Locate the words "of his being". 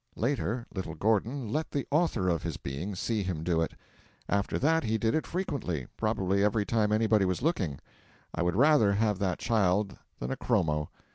2.27-2.95